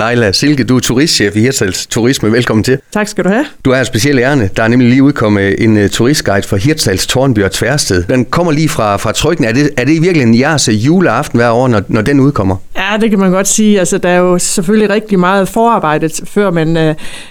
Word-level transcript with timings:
Leila 0.00 0.32
Silke, 0.32 0.64
du 0.64 0.76
er 0.76 0.80
turistchef 0.80 1.36
i 1.36 1.40
Hirtshals 1.40 1.86
Turisme. 1.86 2.32
Velkommen 2.32 2.64
til. 2.64 2.78
Tak 2.92 3.08
skal 3.08 3.24
du 3.24 3.28
have. 3.28 3.44
Du 3.64 3.70
er 3.70 3.78
en 3.78 3.84
speciel 3.84 4.18
ærne. 4.18 4.50
Der 4.56 4.62
er 4.62 4.68
nemlig 4.68 4.88
lige 4.88 5.02
udkommet 5.02 5.64
en 5.64 5.76
uh, 5.76 5.88
turistguide 5.88 6.48
for 6.48 6.56
Hirtshals, 6.56 7.06
Tornby 7.06 7.44
og 7.44 7.50
Tværsted. 7.50 8.02
Den 8.02 8.24
kommer 8.24 8.52
lige 8.52 8.68
fra, 8.68 8.96
fra 8.96 9.12
trykken. 9.12 9.44
Er 9.44 9.52
det, 9.52 9.70
er 9.76 9.84
det 9.84 10.02
virkelig 10.02 10.22
en 10.22 10.38
jeres 10.38 10.68
juleaften 10.72 11.38
hver 11.38 11.50
år, 11.50 11.68
når, 11.68 11.82
når 11.88 12.02
den 12.02 12.20
udkommer? 12.20 12.56
Ja, 12.76 12.96
det 13.00 13.10
kan 13.10 13.18
man 13.18 13.30
godt 13.30 13.48
sige. 13.48 13.78
Altså, 13.78 13.98
der 13.98 14.08
er 14.08 14.18
jo 14.18 14.38
selvfølgelig 14.38 14.90
rigtig 14.90 15.18
meget 15.18 15.48
forarbejdet, 15.48 16.20
før 16.24 16.50
man 16.50 16.76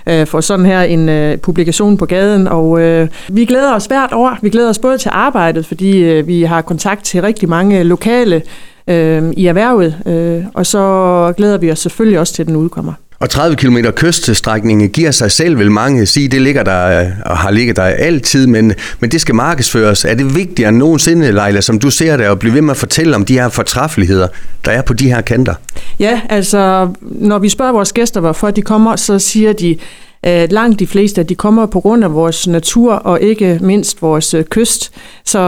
uh, 0.07 0.13
uh, 0.13 0.27
får 0.27 0.41
sådan 0.41 0.65
her 0.65 0.81
en 0.81 1.31
uh, 1.31 1.39
publikation 1.39 1.97
på 1.97 2.05
gaden. 2.05 2.47
Og 2.47 2.70
uh, 2.70 3.07
vi 3.29 3.45
glæder 3.45 3.75
os 3.75 3.86
hvert 3.86 4.13
år. 4.13 4.38
Vi 4.41 4.49
glæder 4.49 4.70
os 4.70 4.79
både 4.79 4.97
til 4.97 5.09
arbejdet, 5.13 5.65
fordi 5.65 6.20
uh, 6.20 6.27
vi 6.27 6.43
har 6.43 6.61
kontakt 6.61 7.05
til 7.05 7.21
rigtig 7.21 7.49
mange 7.49 7.83
lokale 7.83 8.41
øh, 8.89 9.23
i 9.37 9.45
erhvervet, 9.45 9.95
øh, 10.05 10.43
og 10.53 10.65
så 10.65 11.33
glæder 11.38 11.57
vi 11.57 11.71
os 11.71 11.79
selvfølgelig 11.79 12.19
også 12.19 12.33
til, 12.33 12.43
at 12.43 12.47
den 12.47 12.55
udkommer. 12.55 12.93
Og 13.19 13.29
30 13.29 13.55
km 13.55 13.77
kyststrækning 13.95 14.91
giver 14.91 15.11
sig 15.11 15.31
selv, 15.31 15.59
vil 15.59 15.71
mange 15.71 16.05
sige, 16.05 16.27
det 16.27 16.41
ligger 16.41 16.63
der 16.63 17.11
og 17.25 17.38
har 17.38 17.52
ligget 17.52 17.75
der 17.75 17.83
altid, 17.83 18.47
men, 18.47 18.73
men 18.99 19.11
det 19.11 19.21
skal 19.21 19.35
markedsføres. 19.35 20.05
Er 20.05 20.13
det 20.13 20.35
vigtigere 20.35 20.70
end 20.70 20.77
nogensinde, 20.77 21.31
Leila, 21.31 21.61
som 21.61 21.80
du 21.80 21.89
ser 21.89 22.17
det, 22.17 22.23
at 22.23 22.39
blive 22.39 22.53
ved 22.53 22.61
med 22.61 22.71
at 22.71 22.77
fortælle 22.77 23.16
om 23.16 23.25
de 23.25 23.33
her 23.33 23.49
fortræffeligheder, 23.49 24.27
der 24.66 24.71
er 24.71 24.81
på 24.81 24.94
de 24.94 25.08
her 25.08 25.21
kanter? 25.21 25.53
Ja, 25.99 26.21
altså 26.30 26.89
når 27.02 27.39
vi 27.39 27.49
spørger 27.49 27.71
vores 27.71 27.94
gæster, 27.94 28.19
hvorfor 28.19 28.52
de 28.52 28.61
kommer, 28.61 28.95
så 28.95 29.19
siger 29.19 29.53
de, 29.53 29.77
langt 30.23 30.80
de 30.80 30.88
fleste, 30.88 31.23
de 31.23 31.36
kommer 31.36 31.66
på 31.66 31.80
grund 31.80 32.04
af 32.04 32.14
vores 32.14 32.48
natur 32.48 32.94
og 32.94 33.22
ikke 33.22 33.59
mindst 33.62 34.02
vores 34.02 34.34
øh, 34.34 34.44
kyst. 34.44 34.92
Så, 35.26 35.40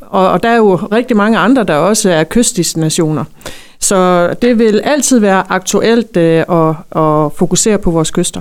og, 0.00 0.30
og 0.30 0.42
der 0.42 0.48
er 0.48 0.56
jo 0.56 0.74
rigtig 0.74 1.16
mange 1.16 1.38
andre, 1.38 1.64
der 1.64 1.74
også 1.74 2.10
er 2.10 2.24
kystdestinationer. 2.24 3.24
Så 3.80 4.28
det 4.42 4.58
vil 4.58 4.80
altid 4.84 5.18
være 5.18 5.44
aktuelt 5.48 6.16
øh, 6.16 6.44
at, 6.50 6.74
at 7.02 7.32
fokusere 7.36 7.78
på 7.78 7.90
vores 7.90 8.10
kyster. 8.10 8.40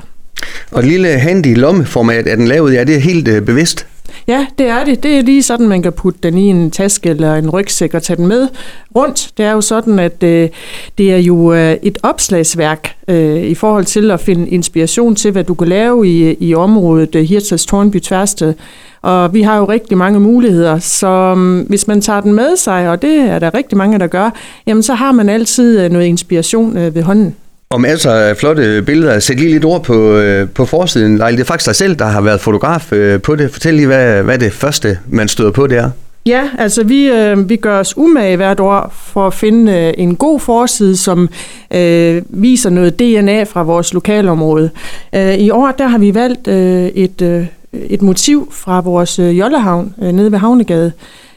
Og 0.72 0.80
et 0.80 0.86
lille 0.86 1.08
handy 1.08 1.58
lommeformat 1.58 2.28
er 2.28 2.36
den 2.36 2.48
lavet, 2.48 2.74
ja, 2.74 2.84
det 2.84 2.96
er 2.96 3.00
helt 3.00 3.28
øh, 3.28 3.42
bevidst. 3.42 3.88
Ja, 4.28 4.46
det 4.58 4.68
er 4.68 4.86
det. 4.86 5.04
Det 5.04 5.18
er 5.18 5.22
lige 5.22 5.44
sådan, 5.44 5.68
man 5.68 5.82
kan 5.82 5.94
putte 5.94 6.20
den 6.24 6.38
i 6.38 6.48
en 6.48 6.72
taske 6.72 7.10
eller 7.10 7.36
en 7.36 7.50
rygsæk 7.50 7.94
og 7.94 8.04
tage 8.04 8.18
den 8.18 8.28
med 8.28 8.48
rundt. 8.96 9.30
Det 9.38 9.46
er 9.46 9.52
jo 9.52 9.62
sådan, 9.62 10.00
at 10.00 10.24
øh, 10.24 10.50
det 10.98 11.14
er 11.14 11.18
jo 11.18 11.54
øh, 11.54 11.78
et 11.84 11.98
opslagsværk 12.04 12.97
øh, 13.08 13.44
i 13.44 13.56
forhold 13.56 13.86
til 13.86 14.12
at 14.12 14.20
finde 14.20 14.50
inspiration 14.50 15.16
til, 15.16 15.32
hvad 15.32 15.44
du 15.44 15.54
kan 15.54 15.68
lave 15.68 16.08
i, 16.08 16.38
i 16.40 16.54
området 16.54 17.16
øh, 17.16 17.24
Hirtshals 17.24 17.66
Tornby 17.66 18.00
Tværsted. 18.00 18.54
Og 19.02 19.34
vi 19.34 19.42
har 19.42 19.58
jo 19.58 19.66
rigtig 19.66 19.98
mange 19.98 20.20
muligheder, 20.20 20.80
så 20.80 21.34
mm, 21.36 21.60
hvis 21.60 21.88
man 21.88 22.02
tager 22.02 22.22
den 22.22 22.34
med 22.34 22.58
sig, 22.58 22.90
og 22.90 23.02
det 23.02 23.20
er 23.20 23.40
der 23.40 23.54
rigtig 23.54 23.78
mange, 23.78 24.00
der 24.00 24.08
gør, 24.08 24.30
jamen 24.68 24.84
så 24.84 24.94
har 24.94 25.12
man 25.12 25.30
altid 25.30 25.82
øh, 25.82 25.92
noget 25.92 26.06
inspiration 26.06 26.78
øh, 26.78 26.96
ved 26.96 27.04
hånden. 27.04 27.36
Og 27.70 27.82
masser 27.82 28.12
af 28.12 28.38
flotte 28.38 28.84
billeder. 28.86 29.20
Sæt 29.20 29.40
lige 29.40 29.52
lidt 29.52 29.66
ord 29.66 29.84
på, 29.84 30.12
øh, 30.12 30.50
på 30.50 30.66
forsiden. 30.66 31.18
Lejl, 31.18 31.34
det 31.34 31.42
er 31.42 31.46
faktisk 31.46 31.66
dig 31.66 31.76
selv, 31.76 31.96
der 31.96 32.06
har 32.06 32.22
været 32.22 32.42
fotograf 32.42 32.94
på 33.24 33.36
det. 33.36 33.52
Fortæl 33.52 33.74
lige, 33.74 33.88
hvad, 33.88 34.24
hvad 34.24 34.38
det 34.40 34.54
første, 34.54 35.00
man 35.10 35.28
støder 35.28 35.52
på, 35.52 35.68
det 35.68 35.78
er. 35.78 35.90
Ja, 36.28 36.50
altså 36.58 36.84
vi, 36.84 37.06
øh, 37.06 37.50
vi 37.50 37.56
gør 37.56 37.80
os 37.80 37.98
umage 37.98 38.36
hvert 38.36 38.60
år 38.60 38.94
for 38.94 39.28
at 39.28 39.34
finde 39.34 39.72
øh, 39.72 39.94
en 39.98 40.16
god 40.16 40.40
forside, 40.40 40.98
som 40.98 41.30
øh, 41.74 42.22
viser 42.30 42.70
noget 42.70 43.00
DNA 43.00 43.44
fra 43.44 43.64
vores 43.64 43.94
lokalområde. 43.94 44.70
Øh, 45.16 45.34
I 45.34 45.50
år 45.50 45.72
der 45.72 45.88
har 45.88 45.98
vi 45.98 46.14
valgt 46.14 46.48
øh, 46.48 46.86
et, 46.86 47.22
øh, 47.22 47.46
et 47.74 48.02
motiv 48.02 48.48
fra 48.52 48.82
vores 48.82 49.20
øh, 49.20 49.40
Jollehavn 49.40 49.94
øh, 50.02 50.12
nede 50.12 50.32
ved 50.32 50.40
Havnegade. 50.40 50.92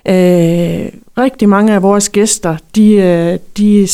Øh, 0.09 0.89
rigtig 1.19 1.49
mange 1.49 1.73
af 1.73 1.83
vores 1.83 2.09
gæster, 2.09 2.57
de, 2.77 2.93
øh, 2.93 3.39
de 3.57 3.89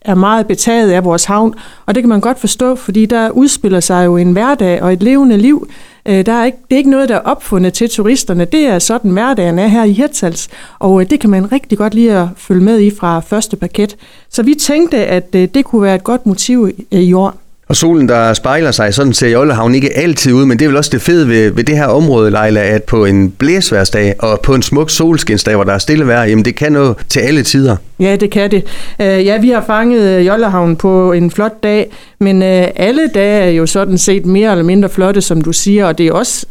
er 0.00 0.14
meget 0.14 0.46
betaget 0.46 0.90
af 0.90 1.04
vores 1.04 1.24
havn, 1.24 1.54
og 1.86 1.94
det 1.94 2.02
kan 2.02 2.08
man 2.08 2.20
godt 2.20 2.38
forstå, 2.40 2.74
fordi 2.74 3.06
der 3.06 3.30
udspiller 3.30 3.80
sig 3.80 4.04
jo 4.06 4.16
en 4.16 4.32
hverdag 4.32 4.82
og 4.82 4.92
et 4.92 5.02
levende 5.02 5.36
liv. 5.36 5.68
Øh, 6.08 6.26
der 6.26 6.32
er 6.32 6.44
ikke, 6.44 6.58
det 6.70 6.74
er 6.74 6.78
ikke 6.78 6.90
noget, 6.90 7.08
der 7.08 7.14
er 7.14 7.20
opfundet 7.20 7.72
til 7.72 7.90
turisterne. 7.90 8.44
Det 8.44 8.66
er 8.66 8.78
sådan, 8.78 9.10
hverdagen 9.10 9.58
er 9.58 9.66
her 9.66 9.84
i 9.84 9.92
Hirtshals, 9.92 10.48
og 10.78 11.00
øh, 11.00 11.10
det 11.10 11.20
kan 11.20 11.30
man 11.30 11.52
rigtig 11.52 11.78
godt 11.78 11.94
lide 11.94 12.12
at 12.12 12.28
følge 12.36 12.62
med 12.62 12.80
i 12.80 12.90
fra 12.90 13.20
første 13.20 13.56
paket. 13.56 13.96
Så 14.28 14.42
vi 14.42 14.54
tænkte, 14.54 14.96
at 15.06 15.34
øh, 15.34 15.48
det 15.54 15.64
kunne 15.64 15.82
være 15.82 15.94
et 15.94 16.04
godt 16.04 16.26
motiv 16.26 16.70
øh, 16.92 17.00
i 17.00 17.12
år. 17.12 17.34
Og 17.68 17.76
solen, 17.76 18.08
der 18.08 18.34
spejler 18.34 18.70
sig, 18.70 18.94
sådan 18.94 19.12
ser 19.12 19.28
Jollehavn 19.28 19.74
ikke 19.74 19.96
altid 19.96 20.32
ud, 20.32 20.44
men 20.44 20.58
det 20.58 20.64
er 20.64 20.68
vel 20.68 20.76
også 20.76 20.90
det 20.92 21.02
fede 21.02 21.28
ved, 21.28 21.50
ved 21.50 21.64
det 21.64 21.76
her 21.76 21.86
område, 21.86 22.30
Leila, 22.30 22.60
at 22.60 22.82
på 22.82 23.04
en 23.04 23.30
blæsværsdag 23.30 24.14
og 24.18 24.40
på 24.40 24.54
en 24.54 24.62
smuk 24.62 24.90
solskinsdag, 24.90 25.54
hvor 25.54 25.64
der 25.64 25.72
er 25.72 25.78
stille 25.78 26.06
vejr, 26.06 26.24
jamen 26.24 26.44
det 26.44 26.54
kan 26.54 26.72
noget 26.72 26.96
til 27.08 27.20
alle 27.20 27.42
tider. 27.42 27.76
Ja, 28.00 28.16
det 28.16 28.30
kan 28.30 28.50
det. 28.50 28.64
Øh, 29.00 29.06
ja, 29.06 29.40
vi 29.40 29.48
har 29.48 29.64
fanget 29.66 30.18
øh, 30.18 30.26
Jollehavn 30.26 30.76
på 30.76 31.12
en 31.12 31.30
flot 31.30 31.62
dag, 31.62 31.90
men 32.20 32.42
øh, 32.42 32.66
alle 32.76 33.08
dage 33.14 33.42
er 33.42 33.50
jo 33.50 33.66
sådan 33.66 33.98
set 33.98 34.26
mere 34.26 34.50
eller 34.50 34.64
mindre 34.64 34.88
flotte, 34.88 35.20
som 35.20 35.40
du 35.40 35.52
siger, 35.52 35.86
og 35.86 35.98
det 35.98 36.06
er 36.06 36.12
også 36.12 36.46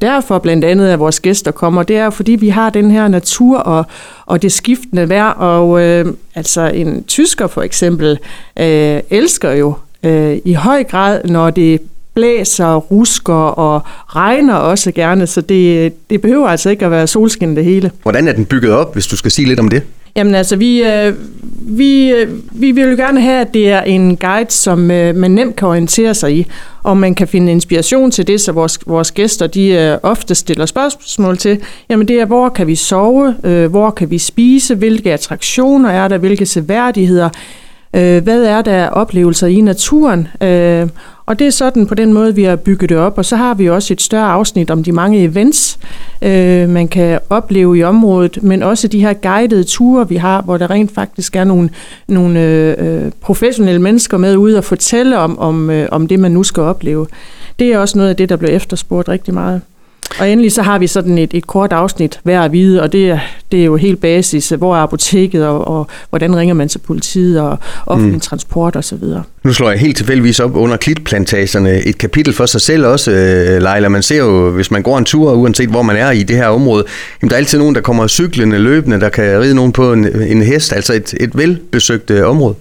derfor 0.00 0.38
blandt 0.38 0.64
andet, 0.64 0.88
at 0.88 0.98
vores 0.98 1.20
gæster 1.20 1.50
kommer. 1.50 1.82
Det 1.82 1.96
er 1.96 2.10
fordi, 2.10 2.32
vi 2.32 2.48
har 2.48 2.70
den 2.70 2.90
her 2.90 3.08
natur 3.08 3.58
og, 3.58 3.84
og 4.26 4.42
det 4.42 4.52
skiftende 4.52 5.08
vejr, 5.08 5.30
og 5.30 5.82
øh, 5.82 6.06
altså 6.34 6.66
en 6.74 7.04
tysker 7.04 7.46
for 7.46 7.62
eksempel 7.62 8.18
øh, 8.58 9.00
elsker 9.10 9.52
jo 9.52 9.74
øh, 10.02 10.38
i 10.44 10.52
høj 10.52 10.84
grad, 10.84 11.24
når 11.24 11.50
det 11.50 11.80
blæser, 12.14 12.76
rusker 12.76 13.34
og 13.34 13.82
regner 14.06 14.54
også 14.54 14.92
gerne, 14.92 15.26
så 15.26 15.40
det, 15.40 15.92
det 16.10 16.20
behøver 16.20 16.48
altså 16.48 16.70
ikke 16.70 16.84
at 16.84 16.90
være 16.90 17.06
solskin 17.06 17.56
det 17.56 17.64
hele. 17.64 17.90
Hvordan 18.02 18.28
er 18.28 18.32
den 18.32 18.44
bygget 18.44 18.72
op, 18.72 18.92
hvis 18.92 19.06
du 19.06 19.16
skal 19.16 19.30
sige 19.30 19.48
lidt 19.48 19.60
om 19.60 19.68
det? 19.68 19.82
Jamen 20.16 20.34
altså, 20.34 20.56
vi, 20.56 20.82
øh, 20.82 21.14
vi, 21.60 22.10
øh, 22.10 22.28
vi 22.52 22.70
vil 22.70 22.90
jo 22.90 22.96
gerne 22.96 23.20
have, 23.20 23.40
at 23.40 23.54
det 23.54 23.70
er 23.70 23.82
en 23.82 24.16
guide, 24.16 24.50
som 24.50 24.90
øh, 24.90 25.14
man 25.14 25.30
nemt 25.30 25.56
kan 25.56 25.68
orientere 25.68 26.14
sig 26.14 26.36
i, 26.36 26.46
og 26.82 26.96
man 26.96 27.14
kan 27.14 27.28
finde 27.28 27.52
inspiration 27.52 28.10
til 28.10 28.26
det, 28.26 28.40
så 28.40 28.52
vores, 28.52 28.78
vores 28.86 29.12
gæster 29.12 29.46
de 29.46 29.98
ofte 30.02 30.34
stiller 30.34 30.66
spørgsmål 30.66 31.38
til. 31.38 31.58
Jamen 31.90 32.08
det 32.08 32.20
er, 32.20 32.24
hvor 32.24 32.48
kan 32.48 32.66
vi 32.66 32.74
sove, 32.74 33.34
hvor 33.70 33.90
kan 33.90 34.10
vi 34.10 34.18
spise, 34.18 34.74
hvilke 34.74 35.12
attraktioner 35.12 35.90
er 35.90 36.08
der, 36.08 36.18
hvilke 36.18 36.46
seværdigheder 36.46 37.28
øh, 37.94 38.22
hvad 38.22 38.44
er 38.44 38.62
der 38.62 38.88
oplevelser 38.88 39.46
i 39.46 39.60
naturen. 39.60 40.28
Øh, 40.42 40.88
og 41.26 41.38
det 41.38 41.46
er 41.46 41.50
sådan 41.50 41.86
på 41.86 41.94
den 41.94 42.12
måde, 42.12 42.34
vi 42.34 42.42
har 42.42 42.56
bygget 42.56 42.90
det 42.90 42.98
op. 42.98 43.18
Og 43.18 43.24
så 43.24 43.36
har 43.36 43.54
vi 43.54 43.68
også 43.68 43.92
et 43.92 44.02
større 44.02 44.26
afsnit 44.26 44.70
om 44.70 44.82
de 44.82 44.92
mange 44.92 45.22
events, 45.22 45.78
øh, 46.22 46.68
man 46.68 46.88
kan 46.88 47.18
opleve 47.30 47.78
i 47.78 47.82
området, 47.82 48.42
men 48.42 48.62
også 48.62 48.88
de 48.88 49.00
her 49.00 49.12
guidede 49.12 49.64
ture, 49.64 50.08
vi 50.08 50.16
har, 50.16 50.42
hvor 50.42 50.56
der 50.56 50.70
rent 50.70 50.94
faktisk 50.94 51.36
er 51.36 51.44
nogle, 51.44 51.70
nogle 52.08 52.40
øh, 52.40 52.74
øh 52.78 53.12
professionelle 53.20 53.82
mennesker 53.82 54.18
med 54.18 54.36
ude 54.36 54.58
og 54.58 54.64
fortælle 54.64 55.18
om, 55.18 55.38
om, 55.38 55.70
øh, 55.70 55.88
om 55.90 56.06
det, 56.06 56.20
man 56.20 56.32
nu 56.32 56.42
skal 56.42 56.62
opleve. 56.62 57.06
Det 57.58 57.72
er 57.72 57.78
også 57.78 57.98
noget 57.98 58.10
af 58.10 58.16
det, 58.16 58.28
der 58.28 58.36
blev 58.36 58.50
efterspurgt 58.56 59.08
rigtig 59.08 59.34
meget. 59.34 59.60
Og 60.18 60.30
endelig 60.30 60.52
så 60.52 60.62
har 60.62 60.78
vi 60.78 60.86
sådan 60.86 61.18
et, 61.18 61.34
et 61.34 61.46
kort 61.46 61.72
afsnit 61.72 62.20
hver 62.22 62.40
at 62.40 62.52
vide, 62.52 62.82
og 62.82 62.92
det, 62.92 63.20
det 63.52 63.60
er 63.60 63.64
jo 63.64 63.76
helt 63.76 64.00
basis. 64.00 64.48
Hvor 64.48 64.76
er 64.76 64.80
apoteket, 64.80 65.46
og, 65.46 65.68
og 65.68 65.86
hvordan 66.10 66.36
ringer 66.36 66.54
man 66.54 66.68
til 66.68 66.78
politiet, 66.78 67.40
og 67.40 67.58
offentlig 67.86 68.14
mm. 68.14 68.20
transport 68.20 68.76
osv. 68.76 69.04
Nu 69.42 69.52
slår 69.52 69.70
jeg 69.70 69.78
helt 69.78 69.96
tilfældigvis 69.96 70.40
op 70.40 70.56
under 70.56 70.76
klitplantagerne 70.76 71.86
et 71.86 71.98
kapitel 71.98 72.32
for 72.34 72.46
sig 72.46 72.60
selv 72.60 72.86
også, 72.86 73.10
øh, 73.10 73.62
Leila. 73.62 73.88
Man 73.88 74.02
ser 74.02 74.16
jo, 74.16 74.50
hvis 74.50 74.70
man 74.70 74.82
går 74.82 74.98
en 74.98 75.04
tur, 75.04 75.32
uanset 75.32 75.68
hvor 75.68 75.82
man 75.82 75.96
er 75.96 76.10
i 76.10 76.22
det 76.22 76.36
her 76.36 76.46
område, 76.46 76.84
jamen, 77.22 77.30
der 77.30 77.36
er 77.36 77.38
altid 77.38 77.58
nogen, 77.58 77.74
der 77.74 77.80
kommer 77.80 78.06
cyklende, 78.06 78.58
løbende, 78.58 79.00
der 79.00 79.08
kan 79.08 79.40
ride 79.40 79.54
nogen 79.54 79.72
på 79.72 79.92
en, 79.92 80.22
en 80.22 80.42
hest, 80.42 80.72
altså 80.72 80.94
et, 80.94 81.14
et 81.20 81.38
velbesøgt 81.38 82.10
øh, 82.10 82.28
område. 82.28 82.54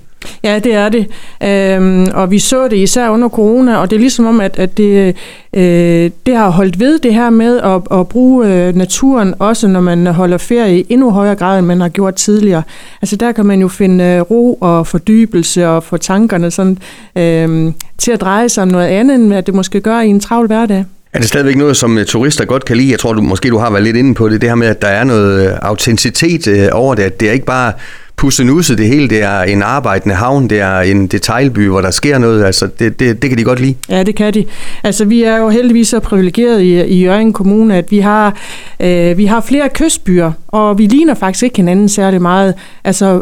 Ja, 0.44 0.60
det 0.60 0.74
er 0.74 0.90
det. 0.90 1.08
Øhm, 1.44 2.08
og 2.14 2.32
vi 2.32 2.40
så 2.40 2.68
det 2.68 2.78
især 2.78 3.10
under 3.10 3.30
corona, 3.30 3.78
og 3.78 3.90
det 3.90 3.96
er 3.96 4.00
ligesom 4.00 4.26
om, 4.26 4.42
at, 4.42 4.60
at 4.60 4.78
det, 4.78 5.16
øh, 5.54 6.12
det 6.26 6.36
har 6.36 6.50
holdt 6.50 6.80
ved 6.80 7.00
det 7.00 7.14
her 7.14 7.30
med 7.30 7.58
at, 7.58 8.00
at 8.00 8.08
bruge 8.08 8.48
øh, 8.48 8.76
naturen, 8.76 9.34
også 9.40 9.68
når 9.68 9.82
man 9.82 10.08
holder 10.08 10.38
ferie 10.38 10.80
i 10.80 10.86
endnu 10.90 11.12
højere 11.12 11.36
grad, 11.36 11.60
end 11.60 11.68
man 11.68 11.82
har 11.82 11.90
gjort 11.90 12.16
tidligere. 12.16 12.64
Altså 13.02 13.16
der 13.16 13.32
kan 13.32 13.46
man 13.46 13.62
jo 13.62 13.68
finde 13.68 14.04
øh, 14.04 14.22
ro 14.22 14.54
og 14.54 14.88
fordybelse 14.88 15.68
og 15.68 15.84
få 15.84 15.98
tankerne 15.98 16.52
sådan, 16.52 16.78
øh, 17.16 17.74
til 17.98 18.12
at 18.12 18.22
dreje 18.22 18.50
sig 18.50 18.64
om 18.64 18.68
noget 18.68 18.88
andet, 18.88 19.16
end 19.16 19.34
at 19.34 19.46
det 19.46 19.54
måske 19.54 19.82
gør 19.82 20.00
i 20.00 20.08
en 20.08 20.20
travl 20.20 20.48
hverdag. 20.48 20.86
Er 21.14 21.20
det 21.20 21.28
stadigvæk 21.28 21.56
noget, 21.56 21.78
som 21.78 21.98
øh, 21.98 22.06
turister 22.06 22.46
godt 22.46 22.66
kan 22.66 22.78
lide? 22.78 22.92
Jeg 22.92 23.00
tror, 23.00 23.14
du, 23.14 23.22
måske 23.22 23.50
du 23.50 23.58
har 23.58 23.70
været 23.70 23.84
lidt 23.84 23.98
inde 23.98 24.14
på 24.14 24.30
det, 24.30 24.42
det 24.42 24.50
her 24.50 24.56
med, 24.56 24.68
at 24.68 24.82
der 24.82 24.88
er 24.88 25.04
noget 25.04 25.48
øh, 25.48 25.58
autenticitet 25.62 26.48
øh, 26.48 26.68
over 26.72 26.96
det, 26.96 27.04
at 27.04 27.20
det 27.20 27.28
er 27.28 27.34
ikke 27.34 27.46
bare 27.46 27.74
pussenusse 28.20 28.78
det 28.78 28.88
hele. 28.88 29.08
Det 29.10 29.22
er 29.24 29.42
en 29.42 29.64
arbejdende 29.64 30.16
havn, 30.16 30.48
det 30.48 30.60
er 30.60 30.80
en 30.80 31.08
detailby, 31.08 31.68
hvor 31.68 31.82
der 31.82 31.92
sker 31.92 32.18
noget. 32.18 32.46
Altså, 32.46 32.68
det, 32.80 33.00
det, 33.00 33.22
det 33.22 33.30
kan 33.30 33.40
de 33.40 33.44
godt 33.44 33.60
lide. 33.60 33.76
Ja, 33.90 34.04
det 34.04 34.16
kan 34.16 34.34
de. 34.34 34.46
Altså, 34.84 35.06
vi 35.06 35.24
er 35.24 35.38
jo 35.38 35.50
heldigvis 35.50 35.88
så 35.88 36.00
privilegeret 36.00 36.62
i, 36.62 36.82
i 36.82 37.04
Jørgen 37.04 37.34
Kommune, 37.34 37.76
at 37.76 37.92
vi 37.92 38.00
har, 38.00 38.38
øh, 38.80 39.18
vi 39.18 39.26
har 39.26 39.42
flere 39.42 39.70
kystbyer, 39.70 40.32
og 40.48 40.78
vi 40.78 40.86
ligner 40.86 41.14
faktisk 41.14 41.44
ikke 41.44 41.56
hinanden 41.56 41.90
særlig 41.90 42.22
meget. 42.22 42.54
Altså, 42.84 43.22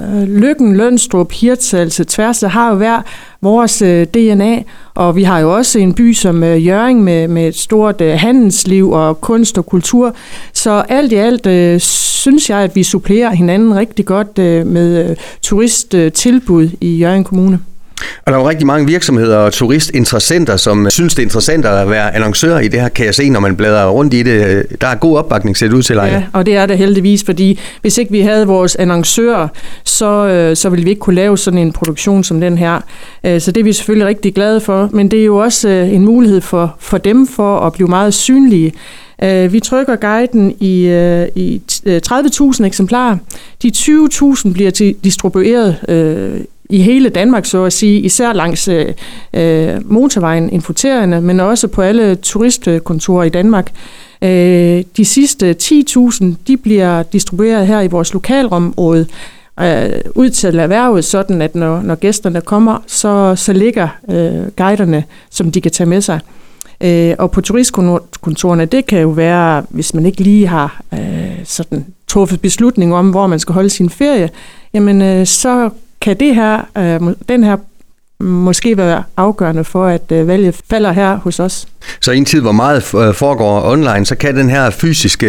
øh, 0.00 0.22
Lykken, 0.22 0.76
Lønstrup, 0.76 1.32
Hirtshals, 1.32 2.00
Tværs, 2.08 2.40
har 2.40 2.70
jo 2.70 2.74
hver 2.74 3.02
vores 3.46 3.82
øh, 3.82 4.06
DNA, 4.06 4.62
og 4.94 5.16
vi 5.16 5.22
har 5.22 5.38
jo 5.38 5.54
også 5.54 5.78
en 5.78 5.94
by 5.94 6.12
som 6.12 6.42
øh, 6.42 6.66
Jøring 6.66 7.04
med, 7.04 7.28
med 7.28 7.48
et 7.48 7.56
stort 7.56 8.00
øh, 8.00 8.18
handelsliv 8.18 8.90
og 8.90 9.20
kunst 9.20 9.58
og 9.58 9.66
kultur. 9.66 10.14
Så 10.52 10.84
alt 10.88 11.12
i 11.12 11.14
alt 11.14 11.46
øh, 11.46 11.80
synes 11.80 12.50
jeg, 12.50 12.58
at 12.58 12.76
vi 12.76 12.82
supplerer 12.82 13.30
hinanden 13.30 13.76
rigtig 13.76 14.06
godt 14.06 14.38
øh, 14.38 14.66
med 14.66 15.10
øh, 15.10 15.16
turisttilbud 15.42 16.68
i 16.80 16.98
Jøring 16.98 17.24
Kommune. 17.24 17.58
Og 18.26 18.32
der 18.32 18.38
er 18.38 18.42
jo 18.42 18.48
rigtig 18.48 18.66
mange 18.66 18.86
virksomheder 18.86 19.36
og 19.36 19.52
turistinteressenter, 19.52 20.56
som 20.56 20.90
synes, 20.90 21.14
det 21.14 21.22
er 21.22 21.26
interessant 21.26 21.64
at 21.64 21.90
være 21.90 22.14
annoncør 22.14 22.58
i 22.58 22.68
det 22.68 22.80
her, 22.80 22.88
kan 22.88 23.06
jeg 23.06 23.14
se, 23.14 23.30
når 23.30 23.40
man 23.40 23.56
bladrer 23.56 23.90
rundt 23.90 24.14
i 24.14 24.22
det. 24.22 24.66
Der 24.80 24.86
er 24.86 24.94
god 24.94 25.18
opbakning, 25.18 25.56
set 25.56 25.72
ud 25.72 25.82
til, 25.82 25.96
Leila. 25.96 26.12
Ja, 26.12 26.22
og 26.32 26.46
det 26.46 26.56
er 26.56 26.66
det 26.66 26.78
heldigvis, 26.78 27.24
fordi 27.24 27.60
hvis 27.80 27.98
ikke 27.98 28.12
vi 28.12 28.20
havde 28.20 28.46
vores 28.46 28.76
annoncører, 28.76 29.48
så, 29.84 30.26
øh, 30.26 30.56
så 30.56 30.68
ville 30.68 30.84
vi 30.84 30.90
ikke 30.90 31.00
kunne 31.00 31.16
lave 31.16 31.38
sådan 31.38 31.58
en 31.58 31.72
produktion 31.72 32.24
som 32.24 32.40
den 32.40 32.58
her. 32.58 32.80
Øh, 33.24 33.40
så 33.40 33.52
det 33.52 33.60
er 33.60 33.64
vi 33.64 33.72
selvfølgelig 33.72 34.06
rigtig 34.06 34.34
glade 34.34 34.60
for, 34.60 34.88
men 34.92 35.10
det 35.10 35.20
er 35.20 35.24
jo 35.24 35.36
også 35.36 35.68
øh, 35.68 35.94
en 35.94 36.04
mulighed 36.04 36.40
for, 36.40 36.76
for 36.78 36.98
dem 36.98 37.26
for 37.26 37.60
at 37.60 37.72
blive 37.72 37.88
meget 37.88 38.14
synlige. 38.14 38.72
Vi 39.50 39.60
trykker 39.60 39.96
guiden 39.96 40.54
i, 40.60 40.86
i 41.34 41.62
30.000 41.86 42.64
eksemplarer. 42.64 43.16
De 43.62 43.72
20.000 43.76 44.52
bliver 44.52 44.92
distribueret 45.04 45.76
i 46.70 46.82
hele 46.82 47.08
Danmark, 47.08 47.44
så 47.44 47.64
at 47.64 47.72
sige, 47.72 48.00
især 48.00 48.32
langs 48.32 48.68
øh, 48.68 48.86
øh 49.32 49.92
motorvejen 49.92 50.50
infoterende, 50.50 51.20
men 51.20 51.40
også 51.40 51.68
på 51.68 51.82
alle 51.82 52.14
turistkontorer 52.14 53.24
i 53.24 53.28
Danmark. 53.28 53.72
Øh, 54.22 54.84
de 54.96 55.04
sidste 55.04 55.56
10.000, 55.62 56.24
de 56.46 56.56
bliver 56.56 57.02
distribueret 57.02 57.66
her 57.66 57.80
i 57.80 57.86
vores 57.86 58.12
lokalområde, 58.12 59.06
øh, 59.60 59.90
ud 60.14 60.30
til 60.30 60.58
erhvervet, 60.58 61.04
sådan 61.04 61.42
at 61.42 61.54
når, 61.54 61.82
når 61.82 61.94
gæsterne 61.94 62.40
kommer, 62.40 62.82
så, 62.86 63.34
så 63.36 63.52
ligger 63.52 63.88
øh, 64.10 64.46
guiderne, 64.56 65.04
som 65.30 65.52
de 65.52 65.60
kan 65.60 65.72
tage 65.72 65.88
med 65.88 66.00
sig. 66.00 66.20
Øh, 66.80 67.14
og 67.18 67.30
på 67.30 67.40
turistkontorerne, 67.40 68.64
det 68.64 68.86
kan 68.86 69.00
jo 69.00 69.08
være, 69.08 69.62
hvis 69.68 69.94
man 69.94 70.06
ikke 70.06 70.20
lige 70.20 70.46
har 70.46 70.82
øh, 70.92 71.44
sådan 71.44 71.86
truffet 72.06 72.40
beslutning 72.40 72.94
om, 72.94 73.10
hvor 73.10 73.26
man 73.26 73.38
skal 73.38 73.52
holde 73.52 73.70
sin 73.70 73.90
ferie, 73.90 74.30
jamen 74.74 75.02
øh, 75.02 75.26
så 75.26 75.70
kan 76.06 76.16
det 76.20 76.34
her, 76.34 76.60
øh, 76.78 77.14
den 77.28 77.44
her 77.44 77.56
måske 78.20 78.76
være 78.76 79.02
afgørende 79.16 79.64
for, 79.64 79.84
at 79.86 80.12
øh, 80.12 80.28
valget 80.28 80.60
falder 80.70 80.92
her 80.92 81.16
hos 81.16 81.40
os. 81.40 81.66
Så 82.00 82.12
i 82.12 82.16
en 82.16 82.24
tid, 82.24 82.40
hvor 82.40 82.52
meget 82.52 82.94
øh, 82.94 83.14
foregår 83.14 83.70
online, 83.70 84.06
så 84.06 84.16
kan 84.16 84.36
den 84.36 84.50
her 84.50 84.70
fysiske 84.70 85.26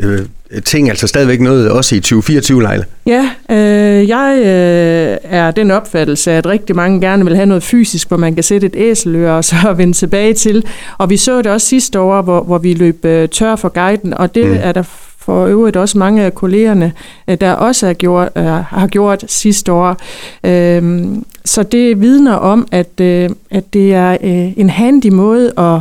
øh, 0.00 0.26
ting 0.64 0.88
altså 0.88 1.06
stadigvæk 1.06 1.40
noget 1.40 1.70
også 1.70 1.94
i 1.94 2.00
2024, 2.00 2.62
Leila? 2.62 2.84
Ja, 3.06 3.30
øh, 3.50 4.08
jeg 4.08 4.38
øh, 4.38 5.18
er 5.22 5.50
den 5.50 5.70
opfattelse, 5.70 6.32
at 6.32 6.46
rigtig 6.46 6.76
mange 6.76 7.00
gerne 7.00 7.24
vil 7.24 7.36
have 7.36 7.46
noget 7.46 7.62
fysisk, 7.62 8.08
hvor 8.08 8.16
man 8.16 8.34
kan 8.34 8.42
sætte 8.42 8.66
et 8.66 8.74
æselør 8.76 9.32
og 9.32 9.44
så 9.44 9.56
vende 9.76 9.92
tilbage 9.92 10.34
til. 10.34 10.64
Og 10.98 11.10
vi 11.10 11.16
så 11.16 11.42
det 11.42 11.46
også 11.46 11.66
sidste 11.66 12.00
år, 12.00 12.22
hvor, 12.22 12.42
hvor 12.42 12.58
vi 12.58 12.74
løb 12.74 13.04
øh, 13.04 13.28
tør 13.28 13.56
for 13.56 13.68
guiden, 13.68 14.14
og 14.14 14.34
det 14.34 14.46
mm. 14.46 14.56
er 14.60 14.72
der 14.72 14.82
for 15.20 15.46
øvrigt 15.46 15.76
også 15.76 15.98
mange 15.98 16.22
af 16.22 16.34
kollegerne, 16.34 16.92
øh, 17.28 17.40
der 17.40 17.52
også 17.52 17.86
har 17.86 17.94
gjort, 17.94 18.28
øh, 18.36 18.44
har 18.44 18.86
gjort 18.86 19.24
sidste 19.28 19.72
år. 19.72 19.96
Øhm, 20.44 21.24
så 21.44 21.62
det 21.62 22.00
vidner 22.00 22.34
om, 22.34 22.68
at, 22.72 23.00
øh, 23.00 23.30
at 23.50 23.72
det 23.72 23.94
er 23.94 24.10
øh, 24.10 24.58
en 24.58 24.70
handy 24.70 25.08
måde 25.08 25.52
at 25.58 25.80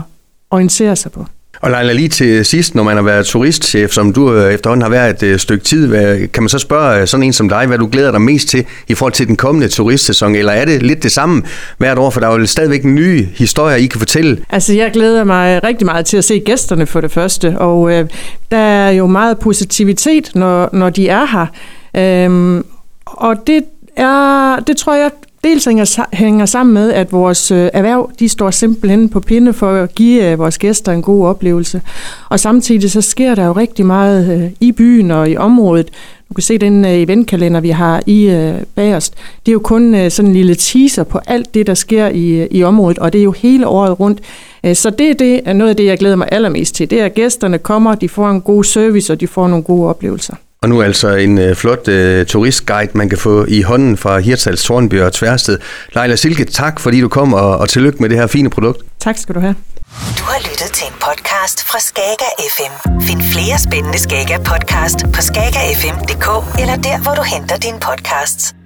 orientere 0.52 0.96
sig 0.96 1.12
på. 1.12 1.26
Og 1.62 1.72
Leila, 1.72 1.94
lige 1.94 2.10
til 2.10 2.46
sidst, 2.46 2.76
når 2.76 2.84
man 2.84 2.96
har 2.96 3.04
været 3.04 3.26
turistchef, 3.26 3.92
som 3.92 4.14
du 4.14 4.34
øh, 4.34 4.54
efterhånden 4.54 4.82
har 4.82 4.90
været 4.90 5.24
et 5.24 5.24
øh, 5.24 5.40
stykke 5.40 5.64
tid, 5.64 5.88
kan 6.28 6.44
man 6.44 6.50
så 6.50 6.60
spørge 6.60 7.02
øh, 7.02 7.08
sådan 7.08 7.24
en 7.24 7.34
som 7.34 7.50
dig, 7.50 7.68
hvad 7.68 7.78
du 7.78 7.90
glæder 7.92 8.12
dig 8.12 8.22
mest 8.22 8.48
til 8.48 8.66
i 8.88 8.94
forhold 8.94 9.14
til 9.14 9.28
den 9.28 9.36
kommende 9.36 9.68
turistsæson, 9.68 10.36
eller 10.36 10.52
er 10.52 10.66
det 10.66 10.84
lidt 10.84 11.04
det 11.04 11.12
samme 11.12 11.44
hvert 11.78 11.98
år, 11.98 12.10
for 12.10 12.20
der 12.20 12.28
er 12.28 12.40
jo 12.40 12.46
stadigvæk 12.46 12.84
nye 12.84 13.28
historier, 13.36 13.76
I 13.76 13.86
kan 13.86 14.00
fortælle? 14.00 14.38
Altså, 14.50 14.74
jeg 14.74 14.92
glæder 14.94 15.24
mig 15.24 15.64
rigtig 15.64 15.86
meget 15.86 16.06
til 16.06 16.18
at 16.18 16.24
se 16.24 16.40
gæsterne 16.40 16.86
for 16.86 17.02
det 17.02 17.12
første, 17.12 17.58
og 17.58 17.92
øh, 17.92 18.06
der 18.52 18.58
er 18.58 18.90
jo 18.90 19.08
meget 19.08 19.40
positivitet, 19.40 20.32
når, 20.36 20.70
når 20.74 20.90
de 20.90 21.10
er 21.10 21.26
her. 21.26 21.46
Øhm, 22.26 22.66
og 23.06 23.36
det 23.48 23.64
er, 23.98 24.56
det 24.68 24.78
tror 24.78 24.96
jeg 24.96 25.12
dels 25.44 25.66
hænger, 25.66 26.16
hænger 26.16 26.46
sammen 26.46 26.74
med, 26.74 26.94
at 26.94 27.12
vores 27.12 27.52
øh, 27.52 27.70
erhverv 27.74 28.12
de 28.20 28.30
står 28.30 28.52
simpelthen 28.52 29.10
på 29.10 29.20
pinde 29.20 29.54
for 29.54 29.72
at 29.72 29.96
give 29.96 30.32
øh, 30.32 30.40
vores 30.40 30.58
gæster 30.58 30.92
en 30.92 31.02
god 31.02 31.28
oplevelse. 31.28 31.82
Og 32.30 32.40
samtidig 32.40 32.92
så 32.92 33.02
sker 33.02 33.36
der 33.36 33.46
jo 33.46 33.52
rigtig 33.52 33.86
meget 33.86 34.44
øh, 34.44 34.52
i 34.60 34.72
byen 34.72 35.12
og 35.12 35.30
i 35.30 35.38
området. 35.38 35.90
Du 36.30 36.34
kan 36.34 36.42
se 36.42 36.58
den 36.58 36.86
eventkalender, 36.86 37.60
vi 37.60 37.70
har 37.70 38.04
i 38.06 38.52
bagerst. 38.76 39.14
Det 39.46 39.52
er 39.52 39.54
jo 39.54 39.60
kun 39.60 40.10
sådan 40.10 40.30
en 40.30 40.34
lille 40.36 40.56
teaser 40.56 41.04
på 41.04 41.20
alt 41.28 41.54
det, 41.54 41.68
der 41.68 41.74
sker 41.74 42.08
i, 42.08 42.48
i 42.52 42.64
området, 42.64 43.00
og 43.00 43.14
det 43.14 43.20
er 43.20 43.24
jo 43.24 43.32
hele 43.32 43.68
året 43.68 44.00
rundt. 44.00 44.22
Så 44.74 44.90
det 44.90 45.10
er 45.10 45.14
det, 45.14 45.56
noget 45.56 45.70
af 45.70 45.76
det, 45.76 45.86
jeg 45.86 45.98
glæder 45.98 46.16
mig 46.16 46.28
allermest 46.32 46.76
til. 46.76 46.90
Det 46.90 47.02
er, 47.02 47.06
at 47.06 47.14
gæsterne 47.14 47.58
kommer, 47.58 47.96
de 47.96 48.10
får 48.10 48.30
en 48.30 48.42
god 48.42 48.64
service, 48.64 49.14
og 49.14 49.20
de 49.20 49.28
får 49.28 49.48
nogle 49.48 49.64
gode 49.64 49.90
oplevelser. 49.90 50.36
Og 50.62 50.70
nu 50.70 50.82
altså 50.82 51.10
en 51.16 51.38
øh, 51.38 51.56
flot 51.56 51.88
øh, 51.88 52.26
turistguide, 52.26 52.92
man 52.94 53.10
kan 53.10 53.18
få 53.18 53.46
i 53.48 53.62
hånden 53.62 53.98
fra 53.98 54.20
Hirtshals, 54.20 54.64
Tornby 54.64 55.02
og 55.02 55.14
Tværsted. 55.14 55.60
Leila 55.96 56.16
Silke, 56.16 56.46
tak 56.46 56.80
fordi 56.80 57.02
du 57.02 57.08
kom, 57.10 57.34
og, 57.34 57.58
og 57.58 57.70
tillykke 57.70 58.00
med 58.00 58.10
det 58.10 58.18
her 58.18 58.28
fine 58.28 58.50
produkt. 58.50 58.82
Tak 59.00 59.18
skal 59.18 59.36
du 59.36 59.40
have. 59.40 59.56
Du 60.18 60.24
har 60.24 60.40
lyttet 60.40 60.72
til 60.74 60.88
en 60.88 60.94
podcast 60.94 61.64
fra 61.64 61.80
Skager 61.80 62.32
FM. 62.56 63.02
Find 63.02 63.22
flere 63.22 63.60
spændende 63.60 64.00
Skager 64.00 64.38
podcast 64.38 65.06
på 65.14 65.22
skagerfm.dk 65.22 66.60
eller 66.62 66.76
der, 66.76 67.04
hvor 67.04 67.14
du 67.14 67.22
henter 67.22 67.58
dine 67.58 67.80
podcasts. 67.80 68.59